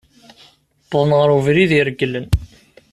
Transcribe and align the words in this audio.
Wwḍent 0.87 1.15
ɣer 1.19 1.29
ubrid 1.37 1.71
ireglen. 1.79 2.27